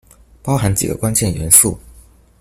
[0.41, 1.77] 包含幾個關鍵元素